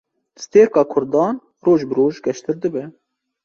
[0.45, 1.35] Stêrka Kurdan,
[1.69, 2.83] roj bi roj geştir dibe